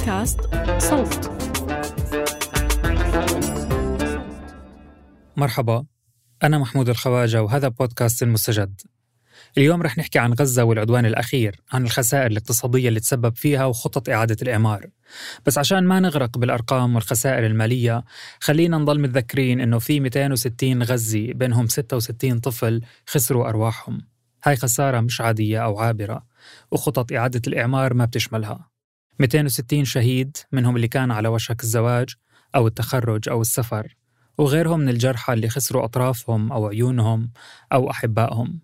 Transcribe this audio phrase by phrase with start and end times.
[0.00, 0.40] بودكاست
[0.78, 1.30] صوت.
[5.36, 5.84] مرحبا
[6.42, 8.80] أنا محمود الخواجة وهذا بودكاست المستجد.
[9.58, 14.36] اليوم رح نحكي عن غزة والعدوان الأخير عن الخسائر الاقتصادية اللي تسبب فيها وخطط إعادة
[14.42, 14.86] الإعمار.
[15.46, 18.04] بس عشان ما نغرق بالأرقام والخسائر المالية
[18.40, 24.00] خلينا نضل متذكرين إنه في 260 غزي بينهم 66 طفل خسروا أرواحهم.
[24.44, 26.26] هاي خسارة مش عادية أو عابرة
[26.70, 28.69] وخطط إعادة الإعمار ما بتشملها.
[29.20, 32.14] 260 شهيد منهم اللي كان على وشك الزواج
[32.54, 33.96] أو التخرج أو السفر
[34.38, 37.30] وغيرهم من الجرحى اللي خسروا أطرافهم أو عيونهم
[37.72, 38.60] أو أحبائهم.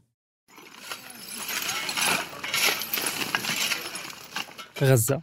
[4.83, 5.21] غزة.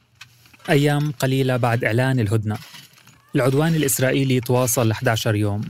[0.69, 2.57] أيام قليلة بعد إعلان الهدنة.
[3.35, 5.61] العدوان الإسرائيلي تواصل 11 يوم.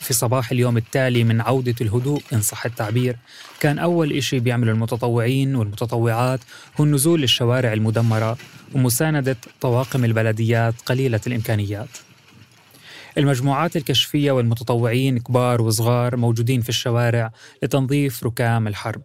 [0.00, 3.16] في صباح اليوم التالي من عودة الهدوء إن صح التعبير.
[3.60, 6.40] كان أول إشي بيعمله المتطوعين والمتطوعات
[6.80, 8.36] هو النزول للشوارع المدمرة
[8.74, 11.88] ومساندة طواقم البلديات قليلة الإمكانيات.
[13.18, 17.30] المجموعات الكشفية والمتطوعين كبار وصغار موجودين في الشوارع
[17.62, 19.02] لتنظيف ركام الحرب.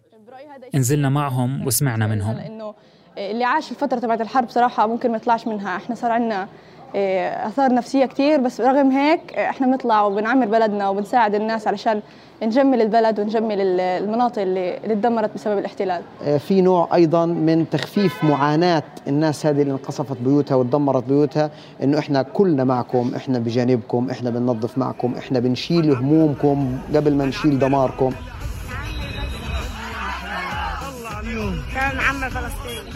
[0.74, 2.38] نزلنا معهم وسمعنا منهم.
[3.18, 5.76] اللي عاش الفترة تبعت الحرب صراحة ممكن ما يطلعش منها.
[5.76, 6.48] إحنا صار عندنا
[6.94, 12.02] أثار نفسية كثير بس رغم هيك إحنا بنطلع وبنعمر بلدنا وبنساعد الناس علشان
[12.42, 16.02] نجمل البلد ونجمل المناطق اللي اللي تدمرت بسبب الاحتلال.
[16.38, 21.50] في نوع أيضا من تخفيف معاناة الناس هذه اللي انقصفت بيوتها وتدمرت بيوتها
[21.82, 27.58] إنه إحنا كلنا معكم إحنا بجانبكم إحنا بننظف معكم إحنا بنشيل همومكم قبل ما نشيل
[27.58, 28.12] دماركم.
[31.74, 32.92] كان عم فلسطين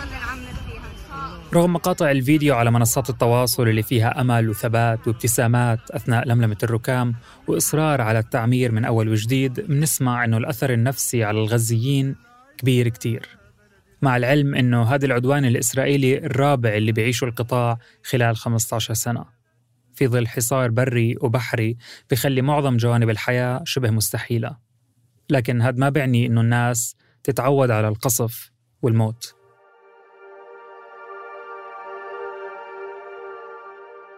[1.55, 7.15] رغم مقاطع الفيديو على منصات التواصل اللي فيها أمل وثبات وابتسامات أثناء لملمة الركام
[7.47, 12.17] وإصرار على التعمير من أول وجديد بنسمع أنه الأثر النفسي على الغزيين
[12.59, 13.29] كبير كتير.
[14.03, 19.25] مع العلم أنه هذا العدوان الإسرائيلي الرابع اللي بيعيشه القطاع خلال 15 سنة.
[19.95, 21.77] في ظل حصار بري وبحري
[22.11, 24.57] بخلي معظم جوانب الحياة شبه مستحيلة.
[25.31, 28.51] لكن هذا ما بيعني أنه الناس تتعود على القصف
[28.83, 29.40] والموت.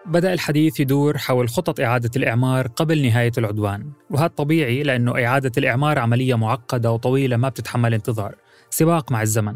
[0.07, 5.99] بدأ الحديث يدور حول خطط إعادة الإعمار قبل نهاية العدوان وهذا طبيعي لأنه إعادة الإعمار
[5.99, 8.35] عملية معقدة وطويلة ما بتتحمل انتظار
[8.71, 9.55] سباق مع الزمن.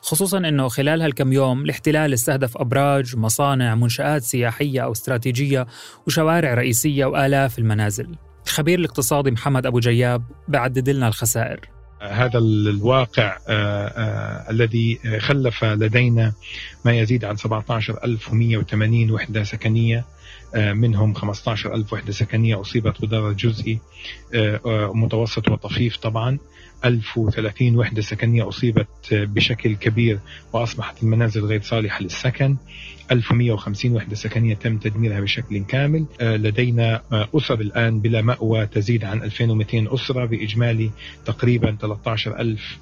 [0.00, 5.66] خصوصا أنه خلال هالكم يوم الاحتلال استهدف أبراج مصانع منشآت سياحية أو استراتيجية
[6.06, 8.16] وشوارع رئيسية وآلاف المنازل.
[8.46, 11.73] الخبير الاقتصادي محمد أبو جياب بعدد لنا الخسائر.
[12.10, 13.38] هذا الواقع
[14.50, 16.32] الذي خلف لدينا
[16.84, 20.04] ما يزيد عن 17180 وحدة سكنية.
[20.54, 23.80] منهم 15000 وحدة سكنية أصيبت بضرر جزئي
[24.94, 26.38] متوسط وطفيف طبعا.
[26.84, 30.18] 1030 وحدة سكنية أصيبت بشكل كبير
[30.52, 32.56] وأصبحت المنازل غير صالحة للسكن.
[33.12, 36.06] 1150 وحدة سكنية تم تدميرها بشكل كامل.
[36.20, 37.02] لدينا
[37.36, 40.90] أسر الآن بلا مأوى تزيد عن 2200 أسرة بإجمالي
[41.24, 42.78] تقريبا 13000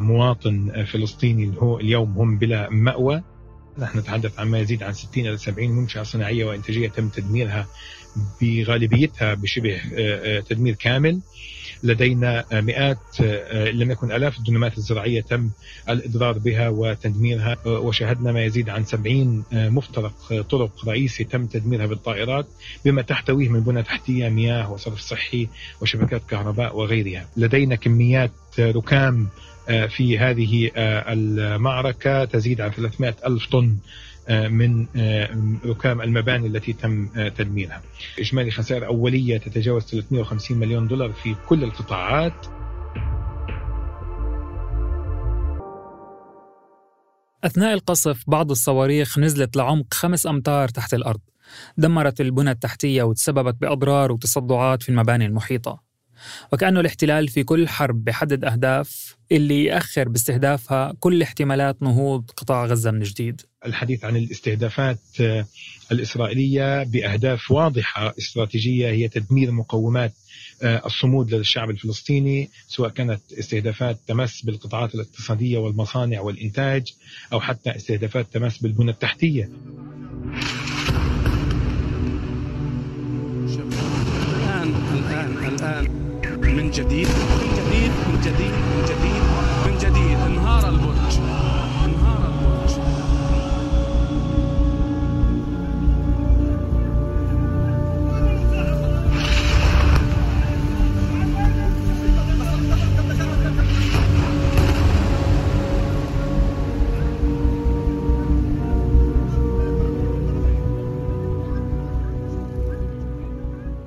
[0.00, 3.22] مواطن فلسطيني اليوم هم بلا مأوى.
[3.78, 7.66] نحن نتحدث عن ما يزيد عن 60 إلى 70 منشأة صناعية وإنتاجية تم تدميرها
[8.40, 9.80] بغالبيتها بشبه
[10.40, 11.20] تدمير كامل.
[11.82, 13.20] لدينا مئات
[13.72, 15.50] لم يكن آلاف الدنمات الزراعية تم
[15.88, 22.46] الإضرار بها وتدميرها وشاهدنا ما يزيد عن 70 مفترق طرق رئيسي تم تدميرها بالطائرات
[22.84, 25.48] بما تحتويه من بنى تحتية مياه وصرف صحي
[25.80, 27.28] وشبكات كهرباء وغيرها.
[27.36, 29.28] لدينا كميات ركام
[29.68, 33.76] في هذه المعركة تزيد عن 300 ألف طن
[34.30, 34.86] من
[35.66, 37.82] ركام المباني التي تم تدميرها.
[38.18, 42.46] إجمالي خسائر أولية تتجاوز 350 مليون دولار في كل القطاعات.
[47.44, 51.20] أثناء القصف بعض الصواريخ نزلت لعمق خمس أمتار تحت الأرض.
[51.76, 55.87] دمرت البنى التحتية وتسببت بأضرار وتصدعات في المباني المحيطة.
[56.52, 62.90] وكأنه الاحتلال في كل حرب بحدد أهداف اللي يأخر باستهدافها كل احتمالات نهوض قطاع غزة
[62.90, 63.42] من جديد.
[63.66, 64.98] الحديث عن الاستهدافات
[65.92, 70.12] الإسرائيلية بأهداف واضحة استراتيجية هي تدمير مقومات
[70.62, 76.94] الصمود للشعب الفلسطيني سواء كانت استهدافات تمس بالقطاعات الاقتصادية والمصانع والإنتاج
[77.32, 79.50] أو حتى استهدافات تمس بالبنى التحتية.
[86.68, 89.47] من جديد من جديد من جديد من جديد.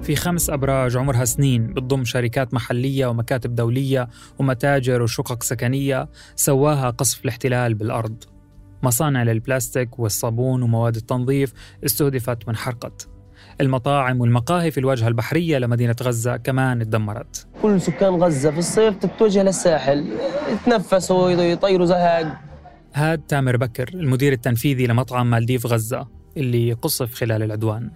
[0.01, 4.09] في خمس أبراج عمرها سنين بتضم شركات محلية ومكاتب دولية
[4.39, 8.23] ومتاجر وشقق سكنية سواها قصف الاحتلال بالأرض.
[8.83, 11.53] مصانع للبلاستيك والصابون ومواد التنظيف
[11.85, 13.07] استهدفت وانحرقت
[13.61, 17.47] المطاعم والمقاهي في الواجهة البحرية لمدينة غزة كمان تدمرت.
[17.61, 20.07] كل سكان غزة في الصيف تتوجه للساحل
[20.51, 22.37] يتنفسوا يطيروا زهق
[22.93, 26.07] هاد تامر بكر المدير التنفيذي لمطعم مالديف غزة
[26.37, 27.91] اللي قصف خلال العدوان.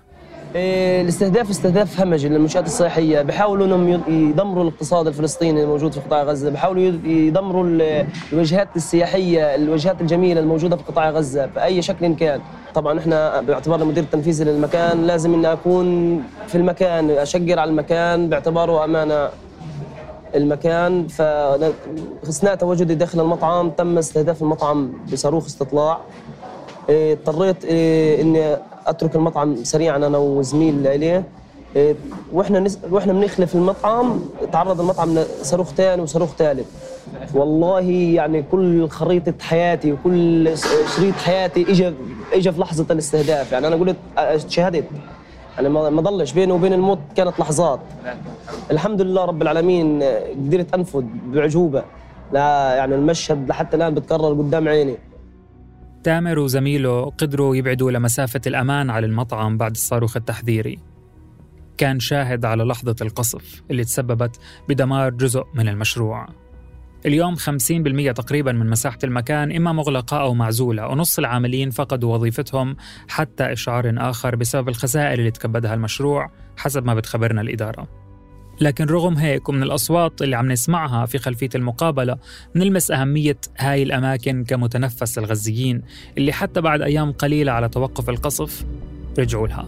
[0.56, 3.22] الاستهداف استهداف همجي للمنشآت الصحية.
[3.22, 6.50] بيحاولوا إنهم يدمروا الاقتصاد الفلسطيني الموجود في قطاع غزة.
[6.50, 7.64] بيحاولوا يدمروا
[8.34, 12.42] الوجهات السياحية الوجهات الجميلة الموجودة في قطاع غزة بأي شكل كان.
[12.74, 18.84] طبعا إحنا باعتبار المدير التنفيذي للمكان لازم اني أكون في المكان اشقر على المكان باعتباره
[18.84, 19.30] أمانة.
[20.36, 26.00] المكان فاثناء تواجدي داخل المطعم تم استهداف المطعم بصاروخ استطلاع.
[26.90, 31.24] إيه، اضطريت إيه، إني أترك المطعم سريعا أنا وزميل لي
[31.76, 31.96] إيه،
[32.34, 32.80] وإحنا نس...
[32.92, 34.20] وإحنا بنخلف المطعم
[34.52, 36.68] تعرض المطعم لصاروخ ثاني وصاروخ ثالث
[37.34, 40.52] والله يعني كل خريطة حياتي وكل
[40.98, 41.94] شريط حياتي اجى
[42.34, 43.52] اجى في لحظة الاستهداف.
[43.52, 43.96] يعني أنا قلت
[44.48, 44.86] شهدت.
[45.56, 47.80] يعني ما ضلش بيني وبين الموت كانت لحظات.
[48.72, 51.84] الحمد لله رب العالمين قدرت أنفذ بعجوبة.
[52.34, 54.98] لا يعني المشهد لحتى الآن بتكرر قدام عيني.
[56.06, 60.80] تامر وزميله قدروا يبعدوا لمسافة الأمان على المطعم بعد الصاروخ التحذيري.
[61.78, 66.28] كان شاهد على لحظة القصف اللي تسببت بدمار جزء من المشروع.
[67.06, 72.76] اليوم 50% تقريبا من مساحة المكان إما مغلقة أو معزولة ونص العاملين فقدوا وظيفتهم
[73.08, 78.05] حتى إشعار آخر بسبب الخسائر اللي تكبدها المشروع حسب ما بتخبرنا الإدارة.
[78.62, 82.18] لكن رغم هيك ومن الأصوات اللي عم نسمعها في خلفية المقابلة
[82.56, 85.82] نلمس أهمية هاي الأماكن كمتنفس للغزيين
[86.18, 88.66] اللي حتى بعد أيام قليلة على توقف القصف
[89.20, 89.66] رجعوا لها.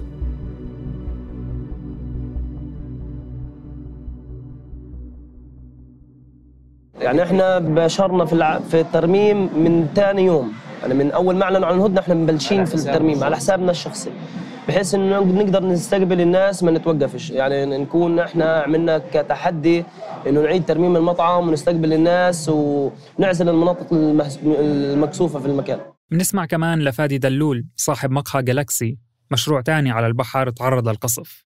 [7.02, 8.60] يعني إحنا بشرنا في الع...
[8.60, 10.54] في الترميم من ثاني يوم.
[10.82, 14.10] يعني من أول ما اعلنوا عن الهدنة إحنا مبلشين في الترميم على حسابنا الشخصي.
[14.68, 17.30] بحيث إنه نقدر نستقبل الناس ما نتوقفش.
[17.30, 19.84] يعني نكون إحنا عملنا كتحدي
[20.28, 25.80] إنه نعيد ترميم المطعم ونستقبل الناس ونعزل المناطق المكسوفة في المكان.
[26.12, 28.98] بنسمع كمان لفادي دلول صاحب مقهى جالاكسي
[29.32, 31.46] مشروع تاني على البحر تعرض للقصف.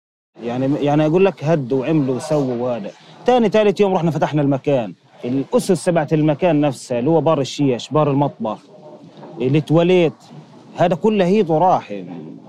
[0.43, 2.91] يعني يعني أقول لك هدوا وعملوا وسووا وهذا.
[3.25, 4.93] ثاني ثالث يوم رحنا فتحنا المكان.
[5.25, 8.57] الأسس تبعت المكان نفسها اللي هو بار الشيش بار المطبخ.
[9.41, 10.13] التواليت
[10.75, 11.93] هذا كله هيط وراح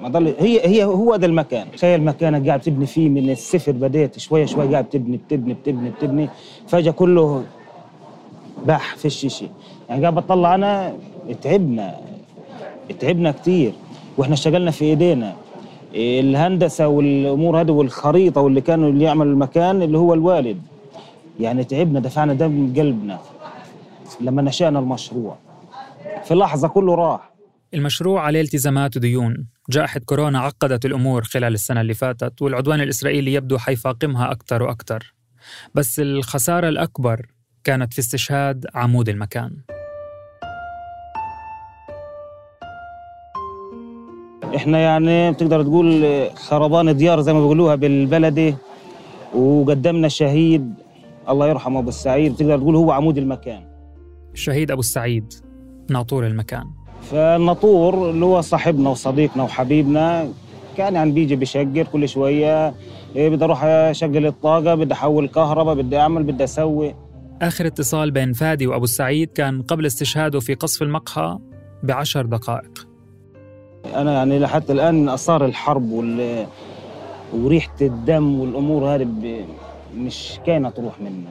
[0.03, 1.67] ما ضل هي هي هو هذا المكان.
[1.71, 6.29] تخيل مكانك قاعد تبني فيه من الصفر بديت شوي شوي قاعد تبني بتبني بتبني بتبني
[6.67, 7.45] فجأة كله
[8.67, 9.51] باح في شيء
[9.89, 10.97] يعني قاعد بطلع أنا
[11.43, 11.95] تعبنا
[13.01, 13.73] تعبنا كثير
[14.19, 15.35] وإحنا اشتغلنا في إيدينا.
[15.95, 20.63] الهندسة والأمور هذه والخريطة واللي كانوا اللي يعمل المكان اللي هو الوالد.
[21.41, 23.19] يعني تعبنا دفعنا دم قلبنا
[24.21, 25.37] لما نشأنا المشروع.
[26.25, 27.36] في لحظة كله راح.
[27.75, 33.59] المشروع عليه التزامات وديون جائحة كورونا عقدت الأمور خلال السنة اللي فاتت والعدوان الإسرائيلي يبدو
[33.59, 35.15] حيفاقمها أكثر وأكثر.
[35.75, 37.27] بس الخسارة الأكبر
[37.65, 39.57] كانت في استشهاد عمود المكان.
[44.57, 46.05] إحنا يعني بتقدر تقول
[46.35, 48.55] خربان ديار زي ما بيقولوها بالبلدي
[49.35, 50.75] وقدمنا شهيد
[51.29, 52.33] الله يرحمه أبو السعيد.
[52.33, 53.69] بتقدر تقول هو عمود المكان.
[54.35, 55.33] الشهيد أبو السعيد
[55.91, 56.86] ناطور المكان.
[57.11, 60.29] فالناطور اللي هو صاحبنا وصديقنا وحبيبنا
[60.77, 62.75] كان يعني بيجي بيشقر كل شوية
[63.17, 66.95] إيه بدي أروح اشغل الطاقة بدي أحول كهرباء بدي أعمل بدي أسوي.
[67.43, 71.39] آخر اتصال بين فادي وأبو السعيد كان قبل استشهاده في قصف المقهى
[71.83, 72.89] بعشر دقائق.
[73.95, 76.47] أنا يعني لحتى الآن اثار الحرب وال
[77.35, 79.07] وريحة الدم والأمور هذه
[79.97, 81.25] مش كاينة تروح من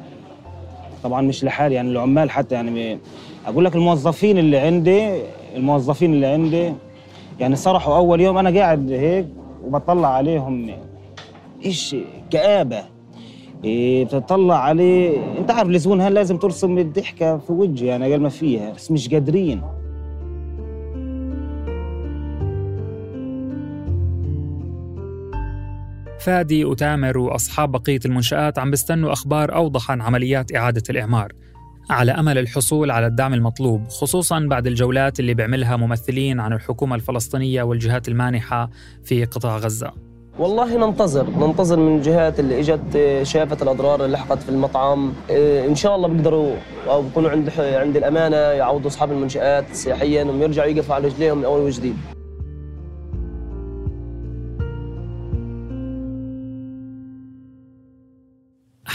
[1.04, 3.00] طبعا مش لحالي يعني العمال حتى يعني
[3.46, 5.22] أقول لك الموظفين اللي عندي
[5.56, 6.74] الموظفين اللي عندي
[7.40, 9.28] يعني صرحوا أول يوم أنا قاعد هيك
[9.64, 10.72] وبطلع عليهم.
[11.66, 11.96] إيش
[12.32, 12.84] كآبة؟
[13.64, 15.18] إيه بتطلع عليه.
[15.38, 19.10] أنت عارف الزبون هل لازم ترسم الضحكة في وجهه يعني قال ما فيها بس مش
[19.10, 19.62] قادرين.
[26.20, 31.32] فادي وتامر وأصحاب بقية المنشآت عم بيستنوا أخبار أوضح عن عمليات إعادة الإعمار.
[31.90, 37.64] على أمل الحصول على الدعم المطلوب خصوصا بعد الجولات اللي بيعملها ممثلين عن الحكومة الفلسطينية
[37.64, 38.70] والجهات المانحة
[39.04, 39.92] في قطاع غزة.
[40.40, 45.14] والله ننتظر ننتظر من الجهات اللي إجت شافت الأضرار اللي لحقت في المطعم.
[45.30, 46.56] إيه، إن شاء الله بيقدروا
[46.88, 51.46] أو بيكونوا عند عند الأمانة يعوضوا أصحاب المنشآت سياحيا انهم يرجعوا يقفوا على رجليهم من
[51.46, 51.96] اول وجديد.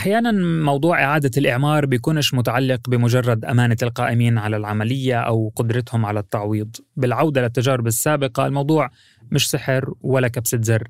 [0.01, 0.33] أحيانا
[0.65, 6.77] موضوع إعادة الإعمار بيكونش متعلق بمجرد أمانة القائمين على العملية أو قدرتهم على التعويض.
[6.97, 8.91] بالعودة للتجارب السابقة الموضوع
[9.31, 10.89] مش سحر ولا كبسة زر.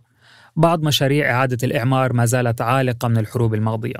[0.56, 3.96] بعض مشاريع إعادة الإعمار ما زالت عالقة من الحروب الماضية.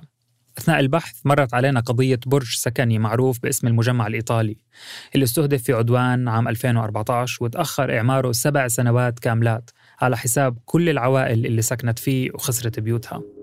[0.59, 4.57] أثناء البحث مرت علينا قضية برج سكني معروف باسم المجمع الإيطالي
[5.15, 11.47] اللي استهدف في عدوان عام 2014 وتأخر إعماره سبع سنوات كاملات على حساب كل العوائل
[11.47, 13.40] اللي سكنت فيه وخسرت بيوتها.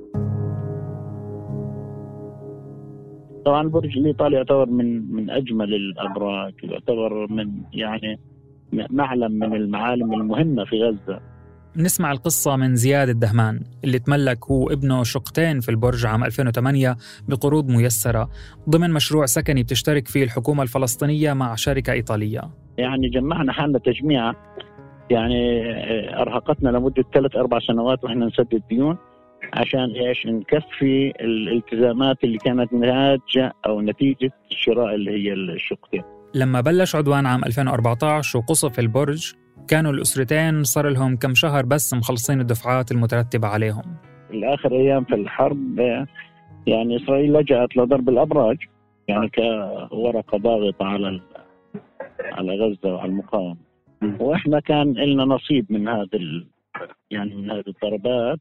[3.48, 8.20] طبعا البرج الإيطالي يعتبر من من أجمل الأبراج يعتبر من يعني
[8.74, 11.20] معلم من المعالم المهمة في غزة.
[11.77, 16.96] نسمع القصة من زياد الدهمان اللي تملك هو وابنه شقتين في البرج عام 2008
[17.27, 18.30] بقروض ميسرة.
[18.70, 22.42] ضمن مشروع سكني بتشترك فيه الحكومة الفلسطينية مع شركة إيطالية.
[22.77, 24.34] يعني جمعنا حالنا تجميع
[25.10, 25.62] يعني
[26.22, 28.98] أرهقتنا لمدة ثلاث أربع سنوات وإحنا نسدد ديون.
[29.54, 36.04] عشان إيش نكفي الالتزامات اللي كانت ناتجة أو نتيجة شراء اللي هي الشقتين.
[36.36, 39.34] لما بلش عدوان عام 2014 وقصف البرج
[39.68, 43.84] كانوا الأسرتين صار لهم كم شهر بس مخلصين الدفعات المترتبة عليهم.
[44.34, 45.80] الآخر أيام في الحرب
[46.68, 48.58] يعني إسرائيل لجأت لضرب الأبراج
[49.08, 49.30] يعني
[49.89, 51.22] كورقة ضاغطة على
[52.20, 53.58] على غزة وعلى المقاومة.
[54.20, 56.08] وإحنا كان لنا نصيب من هذا
[57.12, 58.39] يعني من هذه الضربات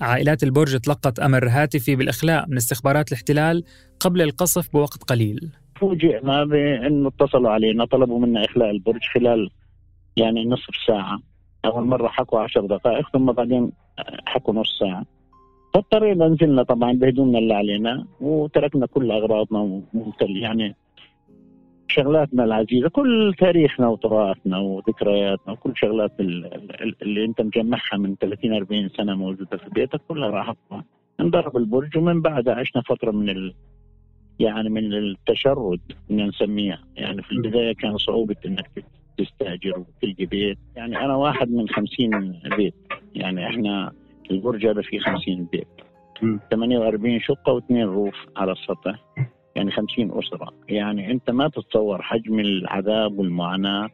[0.00, 3.64] عائلات البرج تلقت أمر هاتفي بالإخلاء من استخبارات الاحتلال
[4.00, 5.50] قبل القصف بوقت قليل.
[5.80, 9.50] فوجئنا بأنه اتصلوا علينا طلبوا منا إخلاء البرج خلال
[10.16, 11.18] يعني نصف ساعة.
[11.64, 13.72] أول مرة حكوا عشر دقائق ثم بعدين
[14.26, 15.04] حكوا نص ساعة.
[15.74, 19.82] فاضطرينا نزلنا طبعا بهدومنا اللي علينا وتركنا كل أغراضنا
[20.20, 20.76] يعني
[21.90, 26.12] شغلاتنا العزيزة كل تاريخنا وتراثنا وذكرياتنا وكل شغلات
[27.02, 30.56] اللي انت مجمعها من 30 40 سنة موجودة في بيتك كلها راحت
[31.20, 33.54] انضرب البرج ومن بعدها عشنا فترة من ال...
[34.38, 35.80] يعني من التشرد
[36.10, 36.80] بدنا نسميها.
[36.96, 38.84] يعني في البداية كان صعوبة إنك
[39.18, 40.58] تستأجر وتلقي بيت.
[40.76, 42.74] يعني أنا واحد من 50 بيت.
[43.14, 43.92] يعني إحنا
[44.30, 45.68] البرج هذا فيه 50 بيت.
[46.50, 49.04] 48 شقة واثنين روف على السطح.
[49.60, 50.52] يعني 50 أسرة.
[50.68, 53.88] يعني أنت ما تتصور حجم العذاب والمعاناة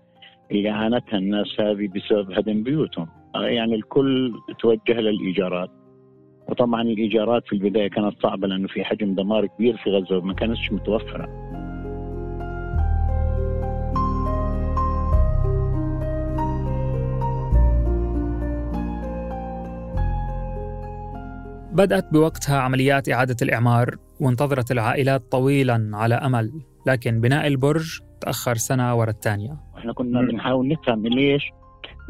[0.50, 3.08] اللي عانتها الناس هذه بسبب هدم بيوتهم.
[3.34, 5.70] يعني الكل توجه للإيجارات
[6.48, 10.72] وطبعا الإيجارات في البداية كانت صعبة لأنه في حجم دمار كبير في غزة وما كانتش
[10.72, 11.28] متوفرة.
[21.72, 26.52] بدأت بوقتها عمليات إعادة الإعمار وانتظرت العائلات طويلا على أمل
[26.86, 29.56] لكن بناء البرج تأخر سنة ورا الثانية.
[29.78, 31.42] إحنا كنا بنحاول نفهم ليش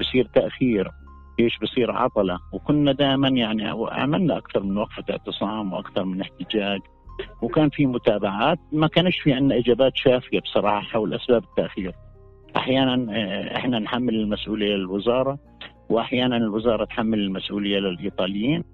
[0.00, 0.90] بصير تأخير
[1.38, 6.80] ليش بصير عطلة وكنا دائما يعني عملنا أكثر من وقفة اعتصام وأكثر من احتجاج
[7.42, 11.94] وكان في متابعات ما كانش في عندنا إجابات شافية بصراحة حول أسباب التأخير.
[12.56, 15.38] أحيانا آه، إحنا نحمل المسؤولية للوزارة
[15.88, 18.64] وأحيانا الوزارة تحمل المسؤولية للإيطاليين.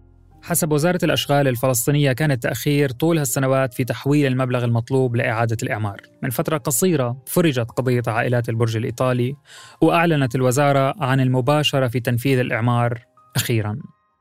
[0.43, 5.97] حسب وزارة الأشغال الفلسطينية كان التأخير طول هالسنوات في تحويل المبلغ المطلوب لإعادة الإعمار.
[6.23, 9.35] من فترة قصيرة فرجت قضية عائلات البرج الإيطالي
[9.83, 12.99] وأعلنت الوزارة عن المباشرة في تنفيذ الإعمار
[13.37, 13.79] أخيرا.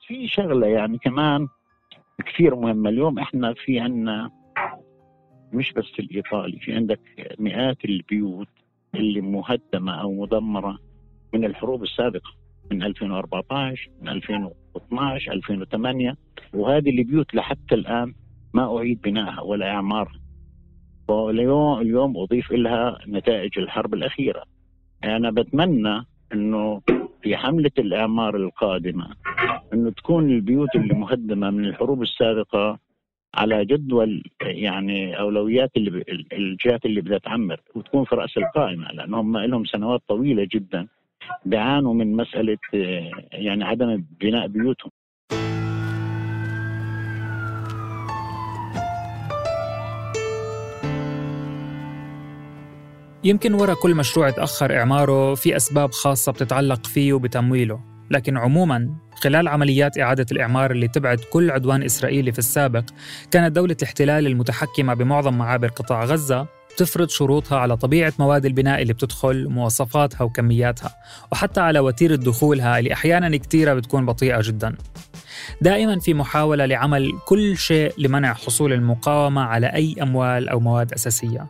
[0.08, 1.48] في شغلة يعني كمان
[2.25, 2.90] كثير مهمة.
[2.90, 4.32] اليوم إحنا في عنا
[5.54, 7.00] مش بس الإيطالي في عندك
[7.40, 8.48] مئات البيوت
[8.96, 10.80] اللي مهدمة أو مدمرة
[11.34, 12.40] من الحروب السابقة.
[12.72, 16.18] من 2014 من 2012 2008
[16.54, 18.13] وهذه البيوت لحتى الآن
[18.54, 20.20] ما أعيد بنائها ولا اعمارها
[21.08, 24.44] واليوم اليوم أضيف لها نتائج الحرب الأخيرة.
[25.04, 26.82] أنا بتمنى إنه
[27.22, 29.08] في حملة الإعمار القادمة
[29.74, 32.80] إنه تكون البيوت اللي مهدمه من الحروب السابقة
[33.36, 39.66] على جدول يعني أولويات اللي الجهات اللي بدها تعمر وتكون في رأس القائمة لأنهم لهم
[39.66, 40.88] سنوات طويلة جدا.
[41.46, 42.58] بيعانوا من مسألة
[43.32, 44.92] يعني عدم بناء بيوتهم.
[53.24, 57.80] يمكن ورا كل مشروع تأخر إعماره في أسباب خاصة بتتعلق فيه وبتمويله
[58.12, 62.84] لكن عموما خلال عمليات إعادة الإعمار اللي تبعت كل عدوان إسرائيلي في السابق
[63.32, 66.48] كانت دولة الاحتلال المتحكمة بمعظم معابر قطاع غزة
[66.78, 70.96] تفرض شروطها على طبيعة مواد البناء اللي بتدخل مواصفاتها وكمياتها
[71.32, 74.75] وحتى على وتيرة دخولها اللي أحيانا كتيرة بتكون بطيئة جدا.
[75.62, 81.48] دائما في محاولة لعمل كل شيء لمنع حصول المقاومة على أي أموال أو مواد أساسية.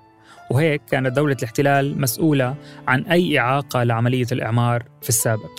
[0.50, 2.56] وهيك كانت دولة الاحتلال مسؤولة
[2.88, 5.50] عن أي إعاقة لعملية الإعمار في السابق.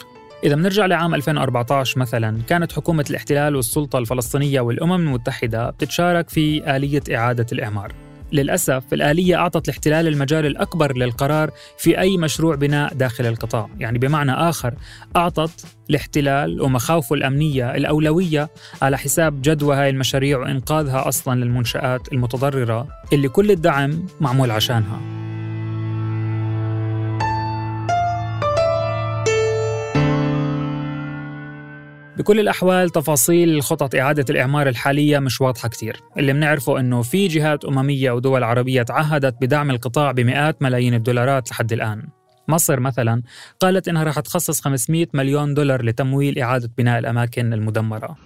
[0.44, 7.02] إذا بنرجع لعام 2014 مثلا كانت حكومة الاحتلال والسلطة الفلسطينية والأمم المتحدة بتتشارك في آلية
[7.14, 7.92] إعادة الإعمار.
[8.32, 13.68] للأسف الآلية أعطت الاحتلال المجال الأكبر للقرار في أي مشروع بناء داخل القطاع.
[13.78, 14.74] يعني بمعنى آخر
[15.16, 18.50] أعطت الاحتلال ومخاوفه الأمنية الأولوية
[18.82, 25.21] على حساب جدوى هاي المشاريع وإنقاذها أصلا للمنشآت المتضررة اللي كل الدعم معمول عشانها.
[32.22, 36.00] بكل الأحوال تفاصيل خطط إعادة الإعمار الحالية مش واضحة كتير.
[36.18, 41.72] اللي بنعرفه أنه في جهات أممية ودول عربية تعهدت بدعم القطاع بمئات ملايين الدولارات لحد
[41.72, 42.02] الآن.
[42.48, 43.22] مصر مثلا
[43.60, 48.16] قالت إنها رح تخصص 500 مليون دولار لتمويل إعادة بناء الأماكن المدمرة.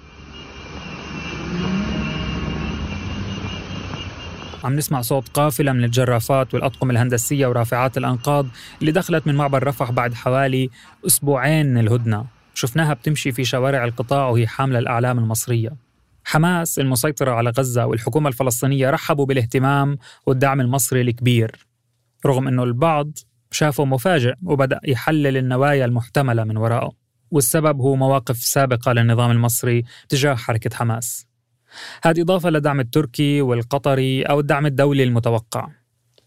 [4.65, 8.47] عم نسمع صوت قافلة من الجرافات والأطقم الهندسية ورافعات الأنقاض
[8.81, 10.71] اللي دخلت من معبر رفح بعد حوالي
[11.07, 12.36] أسبوعين من الهدنة.
[12.57, 15.77] شفناها بتمشي في شوارع القطاع وهي حاملة الأعلام المصرية.
[16.25, 21.67] حماس المسيطرة على غزة والحكومة الفلسطينية رحبوا بالاهتمام والدعم المصري الكبير
[22.27, 23.11] رغم أنه البعض
[23.51, 26.93] شافه مفاجئ وبدأ يحلل النوايا المحتملة من وراءه
[27.31, 31.27] والسبب هو مواقف سابقة للنظام المصري تجاه حركة حماس.
[32.03, 35.69] هذه إضافة لدعم التركي والقطري أو الدعم الدولي المتوقع.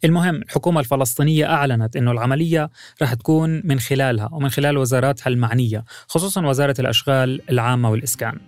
[0.04, 2.70] المهم الحكومة الفلسطينية أعلنت أنه العملية
[3.02, 8.40] رح تكون من خلالها ومن خلال وزاراتها المعنية خصوصا وزارة الأشغال العامة والإسكان.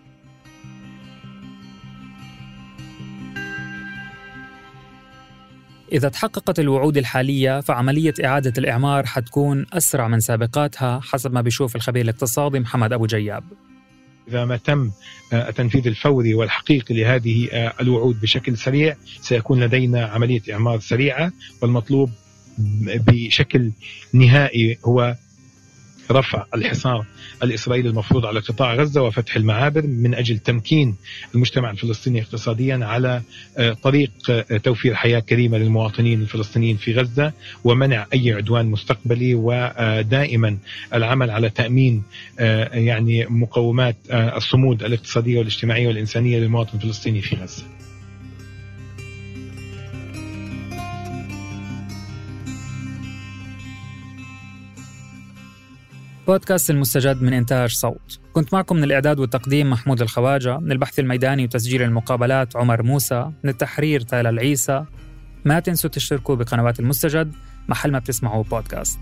[5.92, 12.04] إذا تحققت الوعود الحالية فعملية إعادة الإعمار حتكون أسرع من سابقاتها حسب ما بيشوف الخبير
[12.04, 13.44] الاقتصادي محمد أبو جياب.
[14.32, 14.92] إذا ما تم
[15.34, 22.12] آه، التنفيذ الفوري والحقيقي لهذه آه، الوعود بشكل سريع سيكون لدينا عملية إعمار سريعة والمطلوب
[23.08, 23.72] بشكل
[24.14, 25.16] نهائي هو
[26.12, 27.06] رفع الحصار
[27.44, 30.96] الإسرائيلي المفروض على قطاع غزة وفتح المعابر من أجل تمكين
[31.36, 33.22] المجتمع الفلسطيني اقتصاديا على
[33.58, 40.58] آه، طريق آه، توفير حياة كريمة للمواطنين الفلسطينيين في غزة ومنع أي عدوان مستقبلي ودائما
[40.94, 42.04] العمل على تأمين
[42.40, 47.81] آه، يعني مقومات الصمود الاقتصادية والاجتماعية والإنسانية للمواطن الفلسطيني في غزة.
[56.28, 58.20] بودكاست المستجد من إنتاج صوت.
[58.34, 63.50] كنت معكم من الإعداد والتقديم محمود الخواجة من البحث الميداني وتسجيل المقابلات عمر موسى من
[63.50, 64.86] التحرير تالا العيسى
[65.46, 67.34] ما تنسوا تشتركوا بقنوات المستجد
[67.68, 69.00] محل ما بتسمعوا بودكاست.